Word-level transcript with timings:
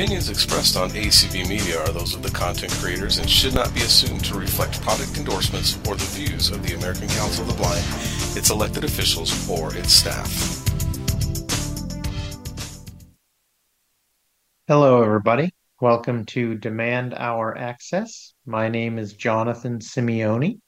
opinions 0.00 0.30
expressed 0.30 0.78
on 0.78 0.88
ACB 0.92 1.46
Media 1.46 1.78
are 1.78 1.92
those 1.92 2.14
of 2.14 2.22
the 2.22 2.30
content 2.30 2.72
creators 2.72 3.18
and 3.18 3.28
should 3.28 3.54
not 3.54 3.72
be 3.74 3.80
assumed 3.80 4.24
to 4.24 4.34
reflect 4.34 4.80
product 4.80 5.18
endorsements 5.18 5.76
or 5.86 5.94
the 5.94 6.06
views 6.06 6.48
of 6.48 6.66
the 6.66 6.72
American 6.72 7.06
Council 7.08 7.42
of 7.44 7.50
the 7.50 7.56
Blind, 7.58 7.84
its 8.34 8.48
elected 8.48 8.82
officials, 8.82 9.46
or 9.46 9.76
its 9.76 9.92
staff. 9.92 10.66
Hello, 14.66 15.02
everybody. 15.02 15.52
Welcome 15.82 16.24
to 16.26 16.54
Demand 16.54 17.12
Our 17.12 17.54
Access. 17.58 18.32
My 18.46 18.70
name 18.70 18.98
is 18.98 19.12
Jonathan 19.12 19.80
Simeone. 19.80 20.60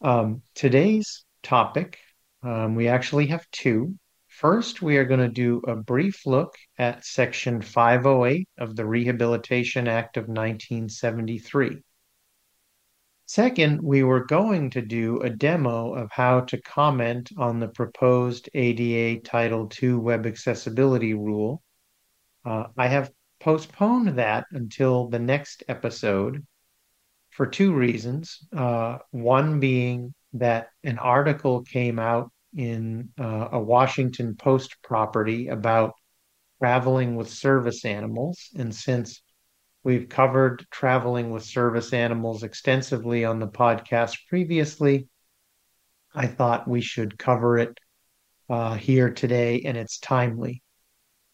Um, 0.00 0.42
today's 0.56 1.24
topic, 1.44 2.00
um, 2.42 2.74
we 2.74 2.88
actually 2.88 3.28
have 3.28 3.48
two. 3.52 3.94
First, 4.34 4.82
we 4.82 4.96
are 4.96 5.04
going 5.04 5.20
to 5.20 5.28
do 5.28 5.62
a 5.64 5.76
brief 5.76 6.26
look 6.26 6.56
at 6.76 7.04
Section 7.04 7.62
508 7.62 8.48
of 8.58 8.74
the 8.74 8.84
Rehabilitation 8.84 9.86
Act 9.86 10.16
of 10.16 10.24
1973. 10.24 11.80
Second, 13.26 13.80
we 13.80 14.02
were 14.02 14.24
going 14.24 14.70
to 14.70 14.82
do 14.82 15.20
a 15.20 15.30
demo 15.30 15.94
of 15.94 16.10
how 16.10 16.40
to 16.40 16.60
comment 16.62 17.30
on 17.38 17.60
the 17.60 17.68
proposed 17.68 18.48
ADA 18.54 19.20
Title 19.20 19.70
II 19.80 19.94
Web 19.94 20.26
Accessibility 20.26 21.14
Rule. 21.14 21.62
Uh, 22.44 22.64
I 22.76 22.88
have 22.88 23.12
postponed 23.38 24.18
that 24.18 24.46
until 24.50 25.06
the 25.06 25.20
next 25.20 25.62
episode 25.68 26.44
for 27.30 27.46
two 27.46 27.72
reasons. 27.72 28.40
Uh, 28.52 28.98
one 29.12 29.60
being 29.60 30.12
that 30.32 30.70
an 30.82 30.98
article 30.98 31.62
came 31.62 32.00
out 32.00 32.32
in 32.56 33.10
uh, 33.20 33.48
a 33.52 33.60
Washington 33.60 34.34
Post 34.36 34.76
property 34.82 35.48
about 35.48 35.92
traveling 36.60 37.16
with 37.16 37.28
service 37.28 37.84
animals. 37.84 38.50
And 38.56 38.74
since 38.74 39.22
we've 39.82 40.08
covered 40.08 40.64
traveling 40.70 41.30
with 41.30 41.44
service 41.44 41.92
animals 41.92 42.42
extensively 42.42 43.24
on 43.24 43.38
the 43.38 43.48
podcast 43.48 44.16
previously, 44.28 45.08
I 46.14 46.26
thought 46.26 46.68
we 46.68 46.80
should 46.80 47.18
cover 47.18 47.58
it 47.58 47.78
uh, 48.48 48.74
here 48.76 49.10
today, 49.10 49.62
and 49.64 49.76
it's 49.76 49.98
timely. 49.98 50.62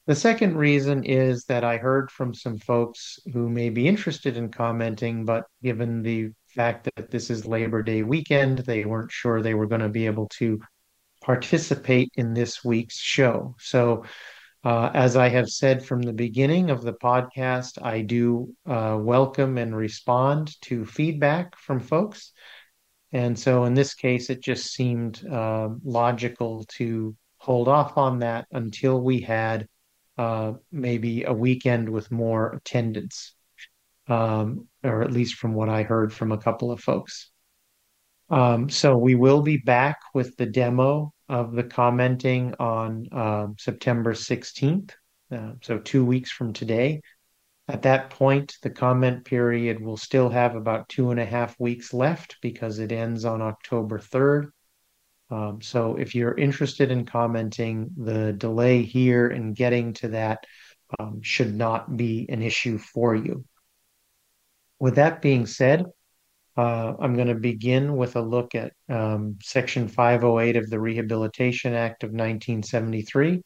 The 0.06 0.14
second 0.16 0.56
reason 0.56 1.04
is 1.04 1.44
that 1.44 1.62
I 1.62 1.76
heard 1.76 2.10
from 2.10 2.34
some 2.34 2.58
folks 2.58 3.20
who 3.32 3.48
may 3.48 3.68
be 3.68 3.86
interested 3.86 4.36
in 4.36 4.50
commenting, 4.50 5.24
but 5.24 5.44
given 5.62 6.02
the 6.02 6.30
fact 6.48 6.88
that 6.96 7.10
this 7.10 7.30
is 7.30 7.46
Labor 7.46 7.82
Day 7.82 8.02
weekend, 8.02 8.58
they 8.58 8.84
weren't 8.84 9.12
sure 9.12 9.40
they 9.40 9.54
were 9.54 9.66
going 9.66 9.82
to 9.82 9.88
be 9.88 10.06
able 10.06 10.28
to 10.38 10.58
participate 11.20 12.10
in 12.14 12.34
this 12.34 12.64
week's 12.64 12.98
show. 12.98 13.54
So, 13.58 14.04
uh, 14.62 14.90
as 14.92 15.16
I 15.16 15.30
have 15.30 15.48
said 15.48 15.84
from 15.84 16.02
the 16.02 16.12
beginning 16.12 16.68
of 16.68 16.82
the 16.82 16.92
podcast, 16.92 17.82
I 17.82 18.02
do 18.02 18.54
uh, 18.66 18.98
welcome 19.00 19.56
and 19.56 19.74
respond 19.74 20.60
to 20.62 20.84
feedback 20.84 21.56
from 21.56 21.80
folks. 21.80 22.32
And 23.12 23.38
so, 23.38 23.64
in 23.64 23.74
this 23.74 23.94
case, 23.94 24.30
it 24.30 24.42
just 24.42 24.72
seemed 24.72 25.26
uh, 25.26 25.70
logical 25.82 26.64
to 26.76 27.16
hold 27.38 27.68
off 27.68 27.96
on 27.96 28.18
that 28.18 28.46
until 28.52 29.00
we 29.00 29.20
had 29.20 29.66
uh, 30.18 30.52
maybe 30.70 31.24
a 31.24 31.32
weekend 31.32 31.88
with 31.88 32.10
more 32.10 32.52
attendance, 32.52 33.34
um, 34.08 34.68
or 34.84 35.02
at 35.02 35.12
least 35.12 35.36
from 35.36 35.54
what 35.54 35.70
I 35.70 35.82
heard 35.82 36.12
from 36.12 36.32
a 36.32 36.38
couple 36.38 36.70
of 36.70 36.80
folks. 36.80 37.30
Um, 38.30 38.70
so 38.70 38.96
we 38.96 39.16
will 39.16 39.42
be 39.42 39.56
back 39.56 39.98
with 40.14 40.36
the 40.36 40.46
demo 40.46 41.12
of 41.28 41.52
the 41.52 41.64
commenting 41.64 42.54
on 42.60 43.08
uh, 43.10 43.48
September 43.58 44.14
16th, 44.14 44.92
uh, 45.32 45.52
so 45.62 45.78
two 45.78 46.04
weeks 46.04 46.30
from 46.30 46.52
today. 46.52 47.00
At 47.66 47.82
that 47.82 48.10
point, 48.10 48.56
the 48.62 48.70
comment 48.70 49.24
period 49.24 49.80
will 49.80 49.96
still 49.96 50.28
have 50.28 50.54
about 50.54 50.88
two 50.88 51.10
and 51.10 51.20
a 51.20 51.24
half 51.24 51.58
weeks 51.58 51.92
left 51.92 52.36
because 52.40 52.78
it 52.78 52.92
ends 52.92 53.24
on 53.24 53.42
October 53.42 53.98
3rd. 53.98 54.50
Um, 55.30 55.60
so 55.62 55.96
if 55.96 56.14
you're 56.14 56.36
interested 56.36 56.90
in 56.90 57.06
commenting, 57.06 57.90
the 57.96 58.32
delay 58.32 58.82
here 58.82 59.28
in 59.28 59.54
getting 59.54 59.92
to 59.94 60.08
that 60.08 60.44
um, 60.98 61.20
should 61.22 61.54
not 61.54 61.96
be 61.96 62.26
an 62.28 62.42
issue 62.42 62.78
for 62.78 63.14
you. 63.14 63.44
With 64.80 64.96
that 64.96 65.22
being 65.22 65.46
said, 65.46 65.86
uh, 66.56 66.94
I'm 66.98 67.14
going 67.14 67.28
to 67.28 67.34
begin 67.34 67.96
with 67.96 68.16
a 68.16 68.20
look 68.20 68.54
at 68.54 68.72
um, 68.88 69.38
Section 69.42 69.88
508 69.88 70.56
of 70.56 70.68
the 70.70 70.80
Rehabilitation 70.80 71.74
Act 71.74 72.02
of 72.02 72.08
1973. 72.08 73.42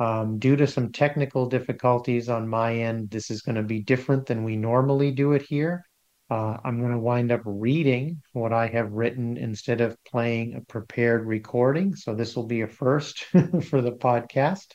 Um, 0.00 0.38
due 0.38 0.54
to 0.56 0.66
some 0.66 0.92
technical 0.92 1.46
difficulties 1.46 2.28
on 2.28 2.48
my 2.48 2.74
end, 2.74 3.10
this 3.10 3.30
is 3.30 3.42
going 3.42 3.56
to 3.56 3.64
be 3.64 3.82
different 3.82 4.26
than 4.26 4.44
we 4.44 4.56
normally 4.56 5.10
do 5.10 5.32
it 5.32 5.42
here. 5.42 5.84
Uh, 6.30 6.58
I'm 6.62 6.78
going 6.78 6.92
to 6.92 6.98
wind 6.98 7.32
up 7.32 7.40
reading 7.44 8.22
what 8.32 8.52
I 8.52 8.68
have 8.68 8.92
written 8.92 9.36
instead 9.36 9.80
of 9.80 9.96
playing 10.04 10.54
a 10.54 10.60
prepared 10.60 11.26
recording. 11.26 11.96
So 11.96 12.14
this 12.14 12.36
will 12.36 12.46
be 12.46 12.60
a 12.60 12.68
first 12.68 13.24
for 13.24 13.80
the 13.80 13.92
podcast. 13.92 14.66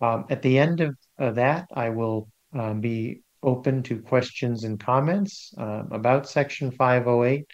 Um, 0.00 0.26
at 0.30 0.42
the 0.42 0.58
end 0.58 0.80
of, 0.80 0.94
that, 1.18 1.66
I 1.74 1.90
will 1.90 2.28
um, 2.52 2.80
be 2.80 3.22
open 3.42 3.82
to 3.84 4.00
questions 4.02 4.64
and 4.64 4.78
comments 4.80 5.52
uh, 5.58 5.84
about 5.90 6.28
Section 6.28 6.70
508. 6.70 7.46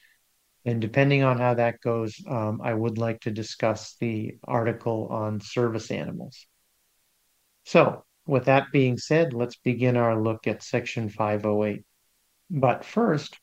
And 0.66 0.80
depending 0.80 1.22
on 1.22 1.38
how 1.38 1.54
that 1.54 1.80
goes, 1.80 2.16
um, 2.26 2.60
I 2.62 2.72
would 2.72 2.96
like 2.96 3.20
to 3.20 3.30
discuss 3.30 3.96
the 4.00 4.36
article 4.44 5.08
on 5.10 5.40
service 5.40 5.90
animals. 5.90 6.46
So, 7.64 8.04
with 8.26 8.46
that 8.46 8.72
being 8.72 8.96
said, 8.96 9.34
let's 9.34 9.56
begin 9.56 9.96
our 9.98 10.20
look 10.20 10.46
at 10.46 10.62
Section 10.62 11.10
508. 11.10 11.84
But 12.50 12.84
first, 12.84 13.38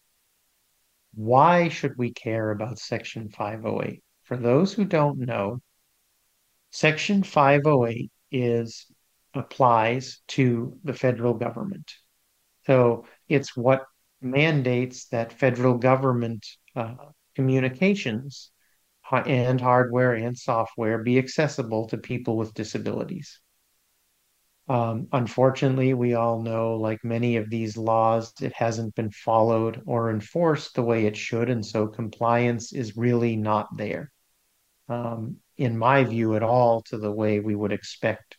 why 1.13 1.69
should 1.69 1.97
we 1.97 2.11
care 2.11 2.49
about 2.51 2.79
Section 2.79 3.29
508? 3.29 4.01
For 4.23 4.37
those 4.37 4.73
who 4.73 4.85
don't 4.85 5.19
know, 5.19 5.61
Section 6.71 7.21
508 7.21 8.09
is 8.31 8.87
applies 9.33 10.21
to 10.27 10.77
the 10.83 10.93
federal 10.93 11.33
government. 11.33 11.93
So 12.67 13.05
it's 13.27 13.55
what 13.55 13.85
mandates 14.21 15.07
that 15.07 15.33
federal 15.33 15.77
government 15.77 16.45
uh, 16.75 16.95
communications 17.35 18.51
and 19.11 19.59
hardware 19.59 20.13
and 20.13 20.37
software 20.37 21.03
be 21.03 21.17
accessible 21.17 21.87
to 21.87 21.97
people 21.97 22.37
with 22.37 22.53
disabilities. 22.53 23.41
Um, 24.69 25.07
unfortunately, 25.11 25.93
we 25.93 26.13
all 26.13 26.41
know, 26.41 26.75
like 26.75 27.03
many 27.03 27.35
of 27.35 27.49
these 27.49 27.75
laws, 27.75 28.31
it 28.41 28.53
hasn't 28.53 28.95
been 28.95 29.11
followed 29.11 29.81
or 29.85 30.11
enforced 30.11 30.75
the 30.75 30.83
way 30.83 31.07
it 31.07 31.17
should, 31.17 31.49
and 31.49 31.65
so 31.65 31.87
compliance 31.87 32.71
is 32.71 32.95
really 32.95 33.35
not 33.35 33.75
there, 33.75 34.11
um, 34.87 35.37
in 35.57 35.77
my 35.77 36.05
view, 36.05 36.35
at 36.35 36.43
all 36.43 36.83
to 36.83 36.97
the 36.97 37.11
way 37.11 37.41
we 37.41 37.55
would 37.55 37.73
expect. 37.73 38.37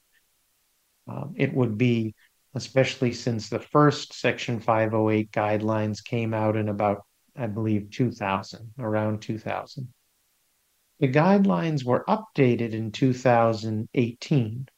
Um, 1.07 1.35
it 1.37 1.53
would 1.53 1.77
be 1.77 2.15
especially 2.55 3.13
since 3.13 3.49
the 3.49 3.59
first 3.59 4.13
Section 4.13 4.61
508 4.61 5.31
guidelines 5.31 6.05
came 6.05 6.35
out 6.35 6.57
in 6.57 6.69
about, 6.69 7.03
I 7.37 7.47
believe, 7.47 7.91
2000, 7.91 8.73
around 8.79 9.23
2000. 9.23 9.93
The 11.01 11.09
guidelines 11.09 11.85
were 11.85 12.05
updated 12.09 12.73
in 12.73 12.93
2018. 12.93 14.69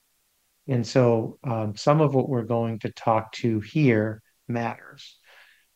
And 0.66 0.86
so 0.86 1.38
um, 1.44 1.76
some 1.76 2.00
of 2.00 2.14
what 2.14 2.28
we're 2.28 2.44
going 2.44 2.78
to 2.80 2.92
talk 2.92 3.32
to 3.32 3.60
here 3.60 4.22
matters. 4.48 5.18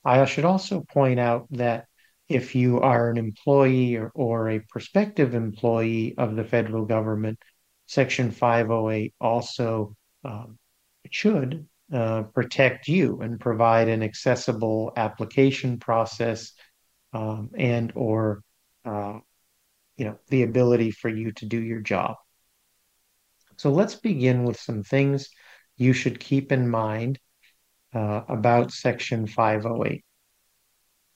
I 0.05 0.25
should 0.25 0.45
also 0.45 0.81
point 0.89 1.21
out 1.21 1.47
that 1.51 1.87
if 2.29 2.55
you 2.55 2.81
are 2.81 3.11
an 3.11 3.19
employee 3.19 3.97
or, 3.97 4.11
or 4.15 4.51
a 4.51 4.61
prospective 4.61 5.35
employee 5.35 6.15
of 6.17 6.37
the 6.37 6.45
federal 6.45 6.85
government, 6.85 7.39
Section 7.87 8.31
508 8.31 9.15
also 9.21 9.97
um, 10.25 10.59
should 11.11 11.67
uh, 11.93 12.23
protect 12.35 12.89
you 12.89 13.21
and 13.21 13.41
provide 13.41 13.89
an 13.89 14.03
accessible 14.03 14.93
application 14.97 15.79
process 15.79 16.53
um, 17.13 17.51
and 17.57 17.93
or 17.95 18.43
uh, 18.85 19.19
you 19.97 20.05
know 20.05 20.19
the 20.29 20.43
ability 20.43 20.91
for 20.91 21.09
you 21.09 21.33
to 21.33 21.47
do 21.47 21.61
your 21.61 21.81
job. 21.81 22.17
So 23.57 23.71
let's 23.71 23.97
begin 23.97 24.45
with 24.45 24.59
some 24.59 24.83
things 24.83 25.31
you 25.77 25.93
should 25.93 26.21
keep 26.21 26.53
in 26.53 26.69
mind 26.69 27.19
uh, 27.95 28.23
about 28.29 28.71
Section 28.71 29.27
508. 29.27 30.05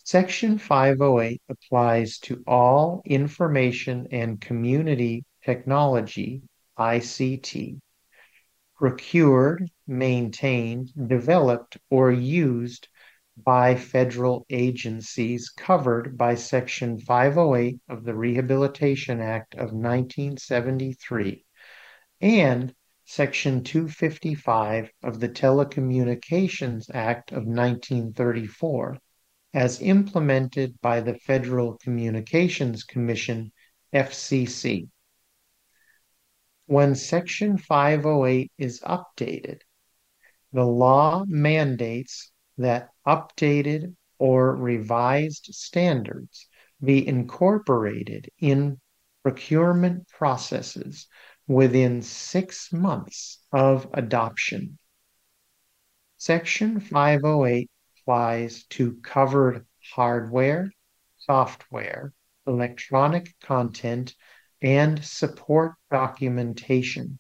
Section 0.05 0.59
508 0.59 1.41
applies 1.49 2.19
to 2.21 2.43
all 2.47 3.03
information 3.05 4.09
and 4.11 4.41
community 4.41 5.25
technology, 5.45 6.43
ICT, 6.79 7.79
procured, 8.77 9.71
maintained, 9.87 10.91
developed, 11.09 11.77
or 11.91 12.11
used 12.11 12.89
by 13.37 13.75
federal 13.75 14.45
agencies 14.51 15.49
covered 15.49 16.17
by 16.19 16.35
Section 16.35 16.99
508 16.99 17.81
of 17.89 18.05
the 18.05 18.15
Rehabilitation 18.15 19.21
Act 19.21 19.55
of 19.55 19.73
1973 19.73 21.45
and 22.21 22.75
Section 23.05 23.65
255 23.65 24.91
of 25.03 25.21
the 25.21 25.29
Telecommunications 25.29 26.89
Act 26.95 27.33
of 27.33 27.45
1934 27.45 28.99
as 29.55 29.83
implemented 29.83 30.81
by 30.81 31.01
the 31.01 31.15
Federal 31.15 31.77
Communications 31.79 32.85
Commission, 32.85 33.53
FCC. 33.93 34.89
When 36.73 36.95
Section 36.95 37.59
508 37.59 38.51
is 38.57 38.81
updated, 38.81 39.61
the 40.55 40.65
law 40.65 41.23
mandates 41.27 42.33
that 42.57 42.89
updated 43.07 43.95
or 44.19 44.57
revised 44.57 45.51
standards 45.53 46.49
be 46.83 47.07
incorporated 47.07 48.31
in 48.39 48.81
procurement 49.23 50.09
processes 50.09 51.09
within 51.47 52.01
six 52.01 52.73
months 52.73 53.45
of 53.53 53.87
adoption. 53.93 54.79
Section 56.17 56.81
508 56.81 57.71
applies 57.99 58.65
to 58.71 58.95
covered 59.03 59.67
hardware, 59.93 60.73
software, 61.19 62.15
electronic 62.47 63.39
content, 63.41 64.15
and 64.63 65.05
support 65.05 65.75
documentation. 65.91 67.19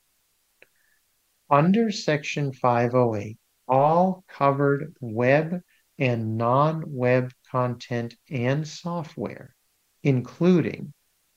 Under 1.50 1.90
Section 1.90 2.52
508, 2.52 3.36
all 3.68 4.24
covered 4.28 4.94
web 5.00 5.60
and 5.98 6.38
non-web 6.38 7.32
content 7.50 8.14
and 8.30 8.66
software, 8.66 9.54
including 10.02 10.94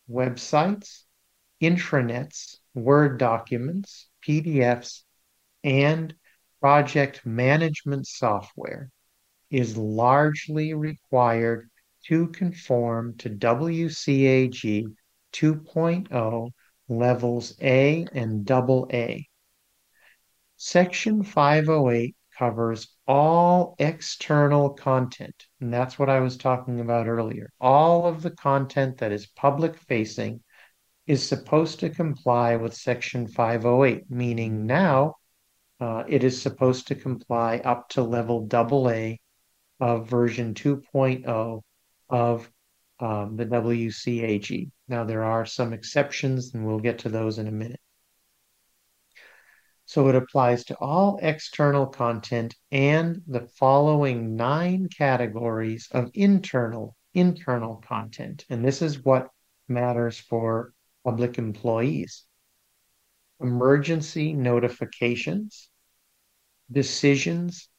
websites, 0.09 1.03
intranets, 1.61 2.57
Word 2.73 3.17
documents, 3.17 4.09
PDFs, 4.25 5.01
and 5.63 6.13
project 6.59 7.25
management 7.25 8.05
software 8.05 8.89
is 9.49 9.77
largely 9.77 10.73
required 10.73 11.69
to 12.07 12.27
conform 12.27 13.15
to 13.17 13.29
WCAG 13.29 14.85
2.0 15.35 16.51
levels 16.87 17.53
A 17.61 18.07
and 18.13 18.45
double 18.45 18.89
A. 18.93 19.27
Section 20.55 21.23
508 21.23 22.15
covers 22.37 22.87
all 23.07 23.75
external 23.79 24.69
content, 24.69 25.47
and 25.59 25.73
that's 25.73 25.99
what 25.99 26.09
I 26.09 26.21
was 26.21 26.37
talking 26.37 26.79
about 26.79 27.07
earlier. 27.07 27.49
All 27.59 28.07
of 28.07 28.21
the 28.21 28.31
content 28.31 28.97
that 28.99 29.11
is 29.11 29.27
public 29.27 29.77
facing 29.77 30.41
is 31.07 31.27
supposed 31.27 31.81
to 31.81 31.89
comply 31.89 32.55
with 32.55 32.73
Section 32.73 33.27
508, 33.27 34.09
meaning 34.09 34.65
now 34.65 35.15
uh, 35.79 36.03
it 36.07 36.23
is 36.23 36.41
supposed 36.41 36.87
to 36.87 36.95
comply 36.95 37.57
up 37.57 37.89
to 37.89 38.03
level 38.03 38.47
AA 38.51 39.15
of 39.79 40.07
version 40.07 40.53
2.0 40.53 41.61
of 42.09 42.51
um, 42.99 43.35
the 43.35 43.45
WCAG. 43.45 44.71
Now, 44.87 45.03
there 45.03 45.23
are 45.23 45.45
some 45.45 45.73
exceptions, 45.73 46.53
and 46.53 46.65
we'll 46.65 46.79
get 46.79 46.99
to 46.99 47.09
those 47.09 47.37
in 47.37 47.47
a 47.47 47.51
minute. 47.51 47.81
So 49.85 50.07
it 50.07 50.15
applies 50.15 50.65
to 50.65 50.77
all 50.79 51.19
external 51.21 51.85
content 51.85 52.55
and 52.71 53.21
the 53.27 53.47
following 53.59 54.35
nine 54.35 54.89
categories 54.89 55.87
of 55.91 56.09
internal 56.13 56.95
internal 57.13 57.77
content. 57.87 58.45
And 58.49 58.63
this 58.63 58.81
is 58.81 59.03
what 59.03 59.29
matters 59.67 60.19
for 60.19 60.73
public 61.03 61.37
employees. 61.37 62.25
Emergency 63.39 64.33
notifications, 64.33 65.69
decisions 66.71 67.69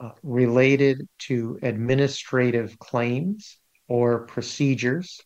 uh, 0.00 0.10
related 0.22 1.08
to 1.18 1.58
administrative 1.62 2.78
claims 2.78 3.58
or 3.88 4.26
procedures, 4.26 5.20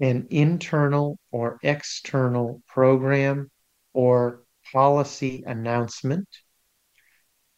an 0.00 0.26
internal 0.30 1.18
or 1.30 1.58
external 1.62 2.62
program 2.68 3.50
or 3.92 4.42
policy 4.72 5.42
announcement, 5.46 6.28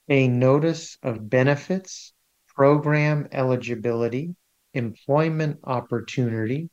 a 0.09 0.29
notice 0.29 0.99
of 1.03 1.29
benefits, 1.29 2.13
program 2.55 3.29
eligibility, 3.33 4.35
employment 4.75 5.59
opportunity, 5.65 6.71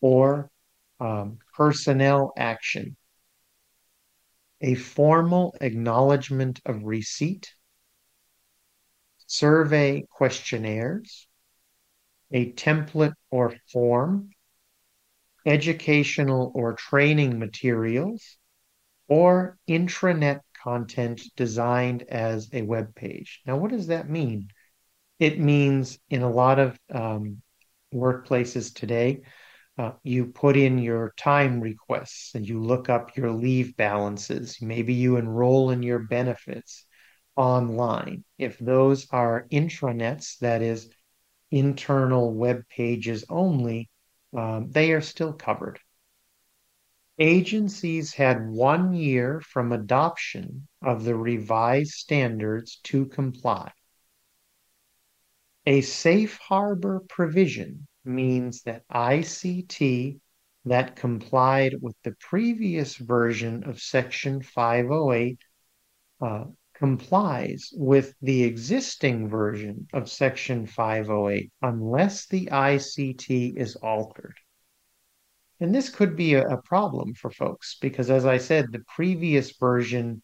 or 0.00 0.50
um, 1.00 1.38
personnel 1.54 2.32
action, 2.36 2.96
a 4.60 4.74
formal 4.74 5.54
acknowledgement 5.60 6.60
of 6.66 6.82
receipt, 6.82 7.52
survey 9.26 10.04
questionnaires, 10.10 11.27
a 12.32 12.52
template 12.52 13.14
or 13.30 13.54
form, 13.72 14.30
educational 15.46 16.52
or 16.54 16.74
training 16.74 17.38
materials, 17.38 18.36
or 19.08 19.58
intranet 19.68 20.40
content 20.62 21.22
designed 21.36 22.02
as 22.02 22.48
a 22.52 22.62
web 22.62 22.94
page. 22.94 23.40
Now, 23.46 23.56
what 23.56 23.70
does 23.70 23.86
that 23.86 24.10
mean? 24.10 24.48
It 25.18 25.40
means 25.40 25.98
in 26.10 26.22
a 26.22 26.30
lot 26.30 26.58
of 26.58 26.78
um, 26.92 27.42
workplaces 27.92 28.74
today, 28.74 29.22
uh, 29.78 29.92
you 30.02 30.26
put 30.26 30.56
in 30.56 30.78
your 30.78 31.14
time 31.16 31.60
requests 31.60 32.34
and 32.34 32.46
you 32.46 32.60
look 32.60 32.88
up 32.88 33.16
your 33.16 33.30
leave 33.30 33.76
balances. 33.76 34.58
Maybe 34.60 34.94
you 34.94 35.16
enroll 35.16 35.70
in 35.70 35.82
your 35.82 36.00
benefits 36.00 36.84
online. 37.36 38.24
If 38.38 38.58
those 38.58 39.06
are 39.10 39.46
intranets, 39.52 40.38
that 40.38 40.62
is 40.62 40.90
internal 41.50 42.32
web 42.32 42.62
pages 42.68 43.24
only, 43.28 43.88
um, 44.36 44.70
they 44.70 44.92
are 44.92 45.00
still 45.00 45.32
covered. 45.32 45.80
Agencies 47.18 48.14
had 48.14 48.48
one 48.48 48.94
year 48.94 49.40
from 49.40 49.72
adoption 49.72 50.68
of 50.82 51.04
the 51.04 51.16
revised 51.16 51.92
standards 51.92 52.78
to 52.84 53.06
comply. 53.06 53.72
A 55.66 55.80
safe 55.80 56.38
harbor 56.38 57.00
provision 57.08 57.88
means 58.04 58.62
that 58.62 58.86
ICT 58.88 60.20
that 60.64 60.96
complied 60.96 61.74
with 61.80 61.96
the 62.04 62.14
previous 62.20 62.96
version 62.96 63.64
of 63.64 63.80
Section 63.80 64.42
508 64.42 65.38
uh, 66.20 66.44
complies 66.78 67.70
with 67.74 68.14
the 68.22 68.44
existing 68.44 69.28
version 69.28 69.88
of 69.92 70.08
Section 70.08 70.66
508 70.66 71.50
unless 71.62 72.26
the 72.26 72.46
ICT 72.46 73.56
is 73.56 73.74
altered. 73.76 74.36
And 75.60 75.74
this 75.74 75.90
could 75.90 76.14
be 76.14 76.34
a, 76.34 76.56
problem 76.58 77.14
for 77.14 77.30
folks 77.30 77.76
because, 77.80 78.10
as 78.10 78.24
I 78.26 78.38
said, 78.38 78.70
the 78.70 78.84
previous 78.94 79.56
version 79.56 80.22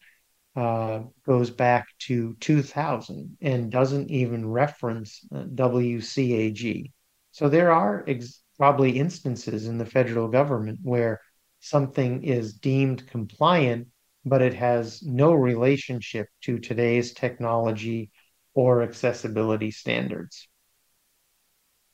uh, 0.55 1.01
goes 1.25 1.49
back 1.49 1.87
to 1.99 2.35
2000 2.39 3.37
and 3.41 3.69
doesn't 3.69 4.09
even 4.09 4.47
reference 4.47 5.25
uh, 5.35 5.43
WCAG. 5.43 6.91
So 7.31 7.49
there 7.49 7.73
are 7.73 8.05
ex- 8.07 8.41
probably 8.57 8.97
instances 8.97 9.67
in 9.67 9.77
the 9.77 9.85
federal 9.85 10.29
government 10.29 10.79
where 10.83 11.19
something 11.59 12.23
is 12.23 12.53
deemed 12.53 13.05
compliant, 13.07 13.87
but 14.25 14.41
it 14.41 14.55
has 14.55 15.03
no 15.03 15.33
relationship 15.33 16.27
to 16.41 16.57
today's 16.59 17.13
technology 17.13 18.09
or 18.53 18.81
accessibility 18.81 19.71
standards. 19.71 20.47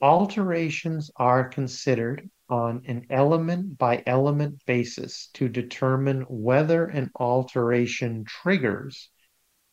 Alterations 0.01 1.11
are 1.17 1.49
considered 1.49 2.29
on 2.49 2.83
an 2.85 3.05
element 3.09 3.77
by 3.77 4.03
element 4.05 4.61
basis 4.65 5.29
to 5.33 5.47
determine 5.47 6.21
whether 6.27 6.85
an 6.85 7.11
alteration 7.15 8.23
triggers 8.25 9.09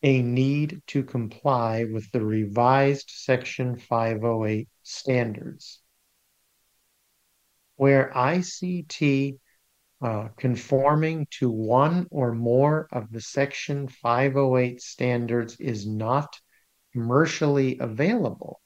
a 0.02 0.22
need 0.22 0.82
to 0.86 1.02
comply 1.02 1.84
with 1.84 2.10
the 2.12 2.24
revised 2.24 3.10
Section 3.10 3.78
508 3.78 4.68
standards. 4.82 5.80
Where 7.76 8.12
ICT 8.14 9.38
uh, 10.00 10.28
conforming 10.36 11.26
to 11.30 11.50
one 11.50 12.06
or 12.10 12.32
more 12.32 12.88
of 12.92 13.10
the 13.10 13.20
Section 13.20 13.88
508 13.88 14.80
standards 14.80 15.56
is 15.58 15.86
not 15.86 16.38
commercially 16.92 17.78
available, 17.78 18.60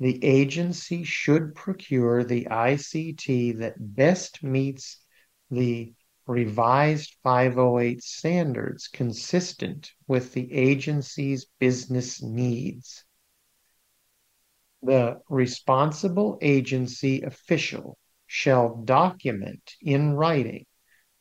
the 0.00 0.24
agency 0.24 1.04
should 1.04 1.54
procure 1.54 2.24
the 2.24 2.46
ICT 2.50 3.58
that 3.58 3.74
best 3.78 4.42
meets 4.42 5.00
the 5.50 5.94
revised 6.26 7.14
508 7.22 8.02
standards 8.02 8.88
consistent 8.88 9.92
with 10.08 10.32
the 10.32 10.52
agency's 10.52 11.46
business 11.60 12.22
needs. 12.22 13.04
The 14.82 15.20
responsible 15.28 16.38
agency 16.42 17.22
official 17.22 17.98
shall 18.34 18.74
document 18.82 19.76
in 19.80 20.12
writing 20.12 20.66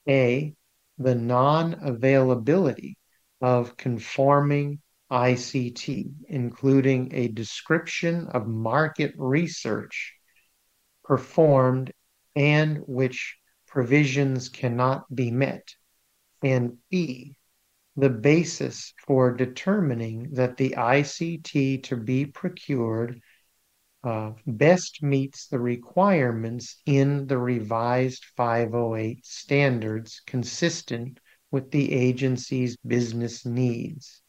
A. 0.09 0.55
the 0.97 1.13
non-availability 1.13 2.97
of 3.39 3.77
conforming 3.77 4.81
ICT, 5.11 6.11
including 6.27 7.13
a 7.13 7.27
description 7.27 8.29
of 8.29 8.47
market 8.47 9.13
research 9.15 10.15
performed 11.03 11.93
and 12.35 12.79
which 12.87 13.37
provisions 13.67 14.49
cannot 14.49 15.03
be 15.13 15.29
met, 15.29 15.75
and 16.41 16.79
B, 16.89 17.35
the 17.95 18.09
basis 18.09 18.91
for 19.05 19.31
determining 19.35 20.31
that 20.33 20.57
the 20.57 20.71
ICT 20.71 21.83
to 21.83 21.95
be 21.95 22.25
procured 22.25 23.21
uh, 24.03 24.33
best 24.45 25.01
meets 25.01 25.47
the 25.47 25.59
requirements 25.59 26.81
in 26.85 27.25
the 27.27 27.37
revised 27.37 28.25
508 28.35 29.25
standards 29.25 30.21
consistent 30.27 31.19
with 31.51 31.71
the 31.71 31.93
agency's 31.93 32.75
business 32.85 33.45
needs. 33.45 34.21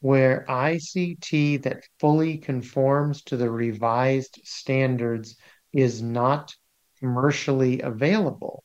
Where 0.00 0.44
ICT 0.48 1.62
that 1.62 1.84
fully 1.98 2.36
conforms 2.36 3.22
to 3.24 3.36
the 3.38 3.50
revised 3.50 4.38
standards 4.44 5.36
is 5.72 6.02
not 6.02 6.54
commercially 6.98 7.80
available, 7.80 8.64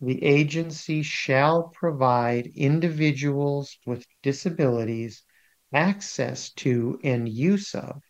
the 0.00 0.22
agency 0.22 1.02
shall 1.02 1.68
provide 1.68 2.46
individuals 2.54 3.78
with 3.86 4.04
disabilities 4.22 5.24
access 5.72 6.52
to 6.52 7.00
and 7.02 7.28
use 7.28 7.74
of 7.74 8.02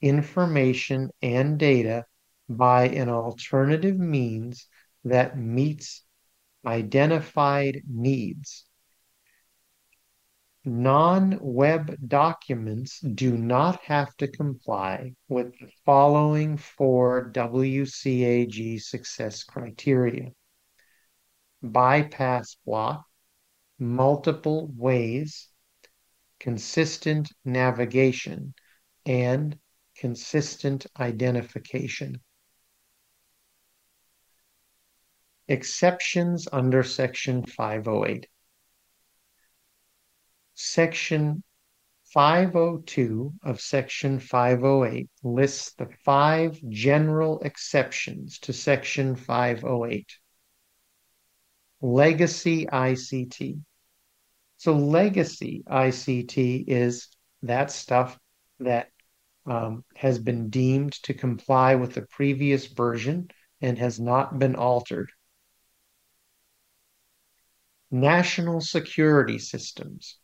information 0.00 1.10
and 1.22 1.58
data 1.58 2.04
by 2.48 2.88
an 2.88 3.08
alternative 3.08 3.98
means 3.98 4.66
that 5.04 5.38
meets 5.38 6.04
identified 6.66 7.82
needs. 7.88 8.66
Non-web 10.64 11.96
documents 12.06 13.00
do 13.00 13.36
not 13.36 13.80
have 13.84 14.14
to 14.16 14.28
comply 14.28 15.14
with 15.28 15.58
the 15.58 15.70
following 15.86 16.58
four 16.58 17.30
WCAG 17.32 18.80
success 18.80 19.42
criteria 19.42 20.32
bypass 21.62 22.56
block, 22.64 23.04
multiple 23.78 24.70
ways, 24.76 25.48
consistent 26.38 27.30
navigation, 27.44 28.54
and 29.04 29.58
consistent 30.00 30.86
identification. 30.98 32.20
Exceptions 35.46 36.48
under 36.50 36.82
Section 36.82 37.44
508. 37.44 38.26
Section 40.54 41.42
502 42.14 43.34
of 43.42 43.60
Section 43.60 44.18
508 44.18 45.10
lists 45.22 45.74
the 45.74 45.88
five 46.04 46.58
general 46.70 47.40
exceptions 47.40 48.38
to 48.40 48.54
Section 48.54 49.16
508 49.16 50.06
legacy 51.82 52.66
ICT. 52.66 53.60
So 54.56 54.74
legacy 54.74 55.62
ICT 55.68 56.64
is 56.68 57.08
that 57.42 57.70
stuff 57.70 58.18
that 58.58 58.88
um, 59.46 59.84
has 59.96 60.18
been 60.18 60.50
deemed 60.50 60.92
to 61.04 61.14
comply 61.14 61.74
with 61.74 61.94
the 61.94 62.02
previous 62.02 62.66
version 62.66 63.28
and 63.60 63.78
has 63.78 63.98
not 63.98 64.38
been 64.38 64.56
altered. 64.56 65.10
National 67.90 68.60
security 68.60 69.38
systems. 69.38 70.16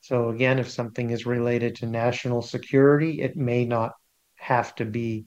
So 0.00 0.28
again, 0.28 0.58
if 0.58 0.70
something 0.70 1.10
is 1.10 1.26
related 1.26 1.76
to 1.76 1.86
national 1.86 2.42
security, 2.42 3.22
it 3.22 3.36
may 3.36 3.64
not 3.64 3.92
have 4.36 4.74
to 4.76 4.84
be 4.84 5.26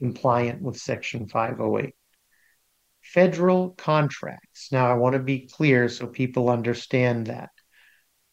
compliant 0.00 0.62
with 0.62 0.78
Section 0.78 1.28
508 1.28 1.94
federal 3.06 3.70
contracts. 3.70 4.72
Now, 4.72 4.90
I 4.90 4.94
want 4.94 5.12
to 5.12 5.20
be 5.20 5.46
clear 5.46 5.88
so 5.88 6.06
people 6.06 6.48
understand 6.50 7.28
that. 7.28 7.50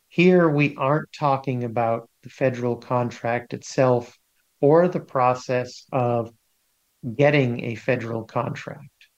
Here, 0.08 0.50
we 0.50 0.76
aren't 0.76 1.12
talking 1.12 1.64
about 1.64 2.10
the 2.24 2.30
federal 2.30 2.78
contract 2.78 3.54
itself 3.54 4.18
or 4.64 4.88
the 4.88 5.00
process 5.02 5.84
of 5.92 6.32
getting 7.18 7.66
a 7.66 7.76
federal 7.76 8.24
contract. 8.24 9.10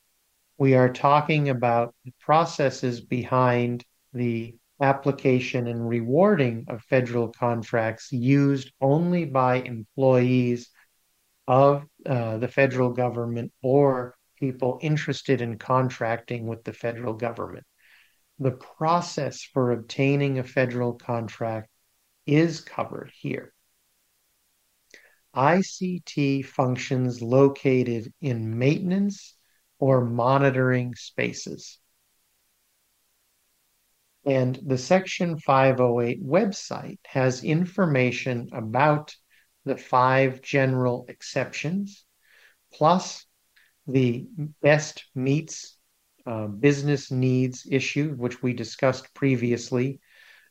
We 0.57 0.73
are 0.73 0.91
talking 0.91 1.49
about 1.49 1.93
the 2.03 2.13
processes 2.19 2.99
behind 2.99 3.85
the 4.11 4.55
application 4.81 5.67
and 5.67 5.87
rewarding 5.87 6.65
of 6.67 6.81
federal 6.81 7.27
contracts 7.27 8.11
used 8.11 8.71
only 8.81 9.25
by 9.25 9.57
employees 9.57 10.71
of 11.47 11.85
uh, 12.07 12.37
the 12.37 12.47
federal 12.47 12.89
government 12.89 13.53
or 13.61 14.15
people 14.39 14.79
interested 14.81 15.41
in 15.41 15.59
contracting 15.59 16.47
with 16.47 16.63
the 16.63 16.73
federal 16.73 17.13
government. 17.13 17.67
The 18.39 18.57
process 18.77 19.43
for 19.43 19.73
obtaining 19.73 20.39
a 20.39 20.43
federal 20.43 20.93
contract 20.93 21.69
is 22.25 22.61
covered 22.61 23.11
here. 23.13 23.53
ICT 25.35 26.45
functions 26.45 27.21
located 27.21 28.13
in 28.21 28.57
maintenance 28.57 29.35
or 29.79 30.05
monitoring 30.05 30.95
spaces. 30.95 31.79
And 34.25 34.59
the 34.65 34.77
Section 34.77 35.37
508 35.37 36.23
website 36.23 36.97
has 37.05 37.43
information 37.43 38.49
about 38.53 39.15
the 39.65 39.77
five 39.77 40.41
general 40.41 41.05
exceptions, 41.09 42.05
plus 42.73 43.25
the 43.87 44.27
best 44.61 45.05
meets 45.13 45.77
uh, 46.25 46.47
business 46.47 47.11
needs 47.11 47.67
issue, 47.69 48.13
which 48.15 48.41
we 48.41 48.53
discussed 48.53 49.13
previously, 49.13 49.99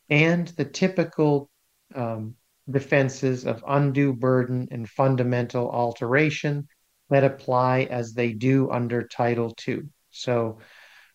and 0.08 0.46
the 0.48 0.64
typical 0.64 1.50
um, 1.94 2.36
defenses 2.70 3.44
of 3.44 3.64
undue 3.66 4.12
burden 4.12 4.68
and 4.70 4.88
fundamental 4.88 5.70
alteration 5.70 6.66
that 7.10 7.24
apply 7.24 7.82
as 7.90 8.14
they 8.14 8.32
do 8.32 8.70
under 8.70 9.06
Title 9.06 9.54
II. 9.66 9.82
So, 10.10 10.58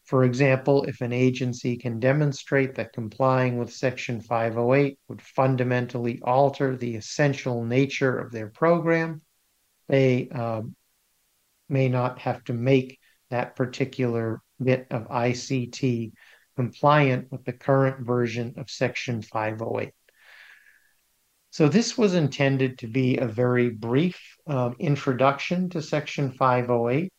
for 0.05 0.23
example, 0.23 0.83
if 0.83 1.01
an 1.01 1.13
agency 1.13 1.77
can 1.77 1.99
demonstrate 1.99 2.75
that 2.75 2.93
complying 2.93 3.57
with 3.57 3.73
Section 3.73 4.21
508 4.21 4.97
would 5.07 5.21
fundamentally 5.21 6.19
alter 6.23 6.75
the 6.75 6.95
essential 6.95 7.63
nature 7.63 8.17
of 8.17 8.31
their 8.31 8.49
program, 8.49 9.21
they 9.87 10.29
uh, 10.29 10.61
may 11.67 11.89
not 11.89 12.19
have 12.19 12.43
to 12.45 12.53
make 12.53 12.99
that 13.29 13.55
particular 13.55 14.41
bit 14.61 14.87
of 14.89 15.07
ICT 15.09 16.11
compliant 16.55 17.31
with 17.31 17.45
the 17.45 17.53
current 17.53 18.05
version 18.05 18.55
of 18.57 18.69
Section 18.69 19.21
508. 19.21 19.93
So 21.51 21.67
this 21.67 21.97
was 21.97 22.13
intended 22.13 22.77
to 22.79 22.87
be 22.87 23.17
a 23.17 23.27
very 23.27 23.69
brief 23.69 24.19
um, 24.47 24.75
introduction 24.79 25.69
to 25.69 25.81
Section 25.81 26.31
508. 26.31 27.11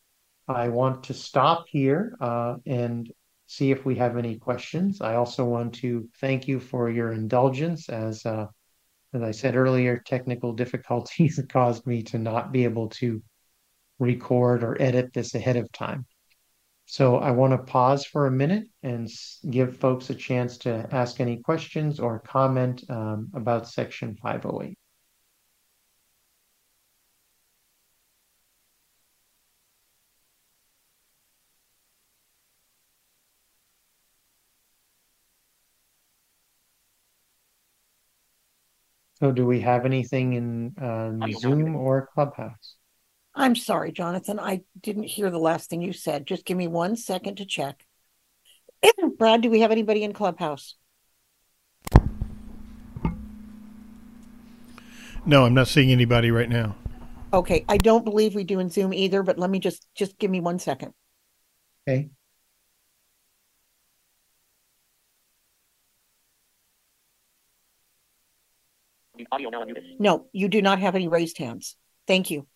I 0.47 0.69
want 0.69 1.03
to 1.05 1.13
stop 1.13 1.65
here 1.67 2.15
uh, 2.19 2.55
and 2.65 3.11
see 3.47 3.71
if 3.71 3.85
we 3.85 3.95
have 3.95 4.17
any 4.17 4.37
questions. 4.37 5.01
I 5.01 5.15
also 5.15 5.43
want 5.43 5.75
to 5.75 6.07
thank 6.19 6.47
you 6.47 6.59
for 6.59 6.89
your 6.89 7.11
indulgence 7.11 7.89
as 7.89 8.25
uh, 8.25 8.47
as 9.13 9.21
I 9.21 9.31
said 9.31 9.57
earlier, 9.57 10.01
technical 10.05 10.53
difficulties 10.53 11.39
caused 11.49 11.85
me 11.85 12.03
to 12.03 12.17
not 12.17 12.51
be 12.51 12.63
able 12.63 12.89
to 12.89 13.21
record 13.99 14.63
or 14.63 14.81
edit 14.81 15.13
this 15.13 15.35
ahead 15.35 15.57
of 15.57 15.71
time. 15.71 16.05
So 16.91 17.15
I 17.15 17.31
want 17.31 17.53
to 17.53 17.71
pause 17.71 18.05
for 18.05 18.27
a 18.27 18.31
minute 18.31 18.65
and 18.83 19.07
give 19.49 19.77
folks 19.77 20.09
a 20.09 20.13
chance 20.13 20.57
to 20.57 20.89
ask 20.91 21.21
any 21.21 21.37
questions 21.37 22.01
or 22.01 22.19
comment 22.19 22.83
um, 22.89 23.29
about 23.33 23.69
Section 23.69 24.17
508. 24.21 24.77
So 39.13 39.31
do 39.31 39.45
we 39.45 39.61
have 39.61 39.85
anything 39.85 40.33
in 40.33 40.75
uh, 40.77 41.31
Zoom 41.39 41.77
or 41.77 42.09
Clubhouse? 42.13 42.75
I'm 43.33 43.55
sorry, 43.55 43.91
Jonathan. 43.91 44.39
I 44.39 44.61
didn't 44.79 45.03
hear 45.03 45.29
the 45.29 45.39
last 45.39 45.69
thing 45.69 45.81
you 45.81 45.93
said. 45.93 46.27
Just 46.27 46.45
give 46.45 46.57
me 46.57 46.67
one 46.67 46.95
second 46.95 47.35
to 47.37 47.45
check. 47.45 47.85
Brad, 49.17 49.41
do 49.41 49.49
we 49.49 49.61
have 49.61 49.71
anybody 49.71 50.03
in 50.03 50.13
Clubhouse? 50.13 50.75
No, 55.25 55.45
I'm 55.45 55.53
not 55.53 55.67
seeing 55.67 55.91
anybody 55.91 56.31
right 56.31 56.49
now. 56.49 56.75
Okay, 57.33 57.63
I 57.69 57.77
don't 57.77 58.03
believe 58.03 58.35
we 58.35 58.43
do 58.43 58.59
in 58.59 58.69
Zoom 58.69 58.93
either, 58.93 59.23
but 59.23 59.37
let 59.37 59.49
me 59.49 59.59
just 59.59 59.87
just 59.95 60.17
give 60.17 60.29
me 60.29 60.41
one 60.41 60.59
second. 60.59 60.93
Okay. 61.87 62.09
No, 69.99 70.27
you 70.33 70.49
do 70.49 70.61
not 70.61 70.79
have 70.79 70.95
any 70.95 71.07
raised 71.07 71.37
hands. 71.37 71.77
Thank 72.07 72.31
you. 72.31 72.47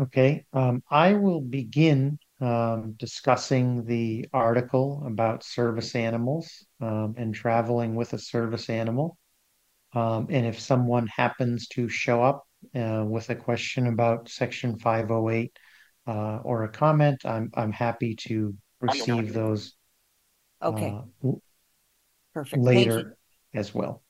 Okay, 0.00 0.46
um, 0.52 0.82
I 0.90 1.14
will 1.14 1.40
begin 1.40 2.18
um, 2.40 2.94
discussing 2.98 3.84
the 3.84 4.26
article 4.32 5.02
about 5.06 5.44
service 5.44 5.94
animals 5.94 6.66
um, 6.80 7.14
and 7.16 7.34
traveling 7.34 7.94
with 7.94 8.12
a 8.14 8.18
service 8.18 8.70
animal. 8.70 9.18
Um, 9.94 10.26
and 10.30 10.46
if 10.46 10.58
someone 10.58 11.06
happens 11.08 11.68
to 11.68 11.88
show 11.88 12.22
up 12.22 12.46
uh, 12.74 13.04
with 13.06 13.28
a 13.28 13.36
question 13.36 13.86
about 13.86 14.28
Section 14.28 14.78
508 14.78 15.56
uh, 16.06 16.38
or 16.42 16.64
a 16.64 16.68
comment, 16.70 17.20
I'm 17.24 17.50
I'm 17.54 17.72
happy 17.72 18.16
to 18.26 18.54
receive 18.80 19.34
those 19.34 19.74
Okay, 20.62 20.94
uh, 21.24 21.32
perfect. 22.32 22.64
Thank 22.64 22.86
you. 22.86 22.92
later 22.92 23.16
as 23.54 23.74
well. 23.74 24.02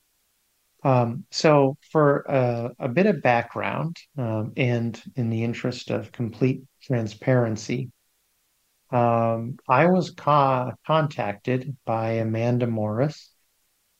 Um, 0.84 1.24
so 1.30 1.76
for 1.90 2.28
uh, 2.30 2.70
a 2.78 2.88
bit 2.88 3.06
of 3.06 3.22
background, 3.22 3.96
um, 4.18 4.52
and 4.56 5.00
in 5.14 5.30
the 5.30 5.44
interest 5.44 5.90
of 5.90 6.10
complete 6.10 6.62
transparency, 6.82 7.90
um, 8.90 9.56
I 9.68 9.86
was 9.86 10.10
co 10.10 10.72
contacted 10.86 11.76
by 11.84 12.12
Amanda 12.12 12.66
Morris, 12.66 13.30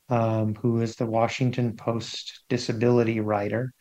um, 0.09 0.55
who 0.55 0.81
is 0.81 0.95
the 0.95 1.05
Washington 1.05 1.75
Post 1.75 2.43
disability 2.49 3.19
writer, 3.19 3.73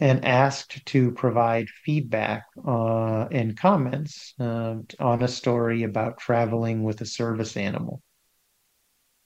and 0.00 0.24
asked 0.24 0.84
to 0.86 1.12
provide 1.12 1.68
feedback 1.84 2.44
uh, 2.66 3.26
and 3.30 3.56
comments 3.56 4.34
uh, 4.40 4.76
on 4.98 5.22
a 5.22 5.28
story 5.28 5.84
about 5.84 6.18
traveling 6.18 6.82
with 6.82 7.00
a 7.02 7.06
service 7.06 7.56
animal. 7.56 8.02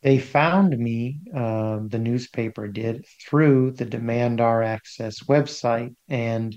They 0.06 0.20
found 0.20 0.78
me, 0.78 1.18
um, 1.34 1.88
the 1.88 1.98
newspaper 1.98 2.68
did, 2.68 3.04
through 3.28 3.72
the 3.72 3.84
Demand 3.84 4.40
Our 4.40 4.62
Access 4.62 5.24
website 5.24 5.96
and 6.08 6.56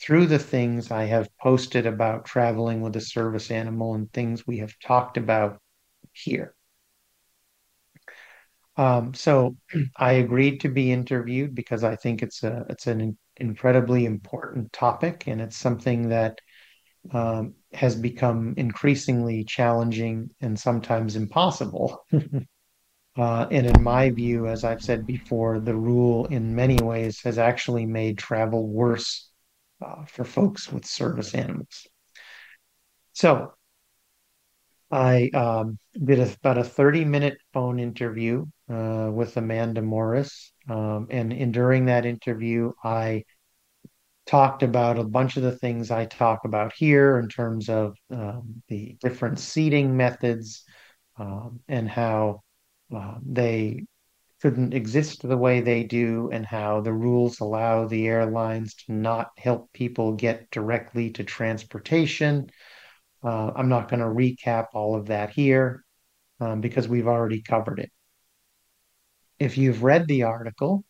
through 0.00 0.26
the 0.26 0.40
things 0.40 0.90
I 0.90 1.04
have 1.04 1.28
posted 1.38 1.86
about 1.86 2.24
traveling 2.24 2.80
with 2.80 2.96
a 2.96 3.00
service 3.00 3.52
animal 3.52 3.94
and 3.94 4.12
things 4.12 4.48
we 4.48 4.58
have 4.58 4.76
talked 4.80 5.16
about 5.16 5.62
here. 6.12 6.56
Um, 8.76 9.14
so 9.14 9.56
I 9.96 10.14
agreed 10.14 10.58
to 10.62 10.68
be 10.68 10.90
interviewed 10.90 11.54
because 11.54 11.84
I 11.84 11.94
think 11.94 12.20
it's 12.20 12.42
a 12.42 12.66
it's 12.68 12.88
an 12.88 13.16
incredibly 13.36 14.06
important 14.06 14.72
topic 14.72 15.28
and 15.28 15.40
it's 15.40 15.56
something 15.56 16.08
that 16.08 16.40
um, 17.12 17.54
has 17.72 17.94
become 17.94 18.54
increasingly 18.56 19.44
challenging 19.44 20.30
and 20.40 20.58
sometimes 20.58 21.14
impossible 21.14 22.04
Uh, 23.18 23.48
and 23.50 23.66
in 23.66 23.82
my 23.82 24.10
view, 24.10 24.46
as 24.46 24.62
I've 24.62 24.82
said 24.82 25.04
before, 25.04 25.58
the 25.58 25.74
rule 25.74 26.26
in 26.26 26.54
many 26.54 26.76
ways 26.76 27.20
has 27.22 27.36
actually 27.36 27.84
made 27.84 28.16
travel 28.16 28.68
worse 28.68 29.28
uh, 29.84 30.04
for 30.04 30.24
folks 30.24 30.70
with 30.70 30.84
service 30.84 31.34
animals. 31.34 31.88
So 33.14 33.54
I 34.92 35.30
um, 35.34 35.78
did 35.92 36.20
a, 36.20 36.32
about 36.32 36.58
a 36.58 36.64
30 36.64 37.04
minute 37.04 37.38
phone 37.52 37.80
interview 37.80 38.46
uh, 38.70 39.10
with 39.12 39.36
Amanda 39.36 39.82
Morris. 39.82 40.52
Um, 40.68 41.08
and 41.10 41.32
in, 41.32 41.50
during 41.50 41.86
that 41.86 42.06
interview, 42.06 42.72
I 42.84 43.24
talked 44.26 44.62
about 44.62 44.96
a 44.96 45.04
bunch 45.04 45.36
of 45.36 45.42
the 45.42 45.56
things 45.56 45.90
I 45.90 46.04
talk 46.04 46.44
about 46.44 46.72
here 46.72 47.18
in 47.18 47.28
terms 47.28 47.68
of 47.68 47.96
um, 48.12 48.62
the 48.68 48.96
different 49.00 49.40
seating 49.40 49.96
methods 49.96 50.62
um, 51.18 51.60
and 51.66 51.88
how 51.88 52.42
uh, 52.94 53.14
they 53.24 53.84
couldn't 54.40 54.72
exist 54.72 55.26
the 55.26 55.36
way 55.36 55.60
they 55.60 55.82
do 55.82 56.30
and 56.32 56.46
how 56.46 56.80
the 56.80 56.92
rules 56.92 57.40
allow 57.40 57.86
the 57.86 58.06
airlines 58.06 58.74
to 58.74 58.92
not 58.92 59.30
help 59.36 59.72
people 59.72 60.12
get 60.12 60.50
directly 60.50 61.10
to 61.10 61.24
transportation. 61.24 62.48
Uh, 63.22 63.50
I'm 63.56 63.68
not 63.68 63.88
going 63.88 64.00
to 64.00 64.06
recap 64.06 64.66
all 64.74 64.94
of 64.94 65.06
that 65.06 65.30
here 65.30 65.84
um, 66.40 66.60
because 66.60 66.86
we've 66.86 67.08
already 67.08 67.42
covered 67.42 67.80
it. 67.80 67.90
If 69.40 69.58
you've 69.58 69.82
read 69.82 70.06
the 70.06 70.24
article, 70.24 70.84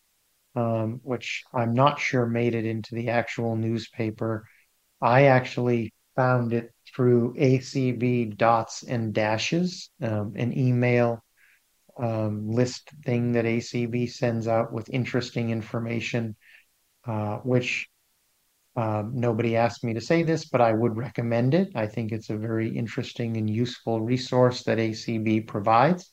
um, 0.55 0.99
which 1.03 1.43
I'm 1.53 1.73
not 1.73 1.99
sure 1.99 2.25
made 2.25 2.53
it 2.53 2.65
into 2.65 2.93
the 2.93 3.09
actual 3.09 3.55
newspaper, 3.55 4.47
I 5.01 5.25
actually 5.25 5.93
found 6.15 6.53
it 6.53 6.71
through 6.93 7.33
ACB 7.35 8.37
dots 8.37 8.83
and 8.83 9.13
dashes, 9.13 9.89
um, 10.01 10.33
an 10.35 10.57
email 10.57 11.23
um, 11.99 12.49
list 12.49 12.89
thing 13.03 13.33
that 13.33 13.45
ACB 13.45 14.09
sends 14.09 14.47
out 14.47 14.71
with 14.71 14.89
interesting 14.89 15.49
information, 15.49 16.35
uh, 17.05 17.37
which 17.37 17.87
um, 18.75 19.11
nobody 19.13 19.55
asked 19.55 19.83
me 19.83 19.93
to 19.93 20.01
say 20.01 20.23
this, 20.23 20.45
but 20.45 20.61
I 20.61 20.71
would 20.71 20.95
recommend 20.95 21.53
it. 21.53 21.71
I 21.75 21.87
think 21.87 22.11
it's 22.11 22.29
a 22.29 22.37
very 22.37 22.69
interesting 22.75 23.35
and 23.35 23.49
useful 23.49 24.01
resource 24.01 24.63
that 24.63 24.77
ACB 24.77 25.47
provides. 25.47 26.11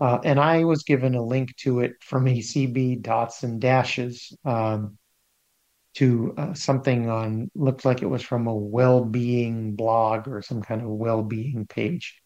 Uh, 0.00 0.18
and 0.24 0.40
I 0.40 0.64
was 0.64 0.82
given 0.82 1.14
a 1.14 1.22
link 1.22 1.54
to 1.58 1.80
it 1.80 1.92
from 2.02 2.24
ACB 2.26 3.02
dots 3.02 3.42
and 3.42 3.60
dashes 3.60 4.36
um, 4.44 4.98
to 5.94 6.34
uh, 6.36 6.54
something 6.54 7.08
on, 7.08 7.50
looked 7.54 7.84
like 7.84 8.02
it 8.02 8.06
was 8.06 8.22
from 8.22 8.46
a 8.46 8.54
well-being 8.54 9.76
blog 9.76 10.28
or 10.28 10.42
some 10.42 10.62
kind 10.62 10.82
of 10.82 10.88
well-being 10.88 11.66
page. 11.66 12.19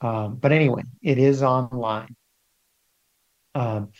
Um, 0.00 0.36
but 0.36 0.52
anyway, 0.52 0.82
it 1.02 1.18
is 1.18 1.42
online. 1.42 2.14
Um, 3.54 3.90